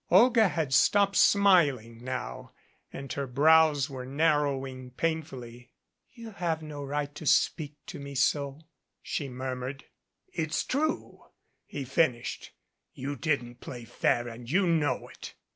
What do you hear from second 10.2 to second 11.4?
"It's true,"